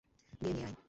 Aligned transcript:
গিয়ে 0.41 0.53
নিয়ে 0.53 0.65
আয়। 0.65 0.75